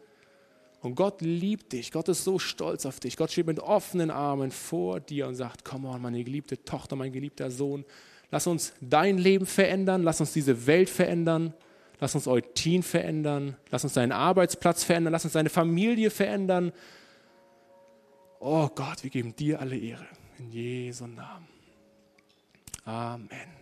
[0.81, 1.91] Und Gott liebt dich.
[1.91, 3.15] Gott ist so stolz auf dich.
[3.15, 7.11] Gott steht mit offenen Armen vor dir und sagt: Komm on, meine geliebte Tochter, mein
[7.11, 7.85] geliebter Sohn.
[8.31, 10.03] Lass uns dein Leben verändern.
[10.03, 11.53] Lass uns diese Welt verändern.
[11.99, 13.57] Lass uns Eutin verändern.
[13.69, 15.11] Lass uns deinen Arbeitsplatz verändern.
[15.11, 16.71] Lass uns deine Familie verändern.
[18.39, 20.07] Oh Gott, wir geben dir alle Ehre.
[20.39, 21.47] In Jesu Namen.
[22.85, 23.60] Amen.